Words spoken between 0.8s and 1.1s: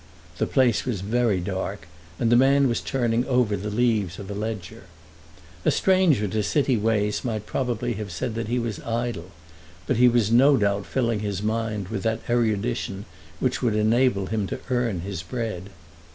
was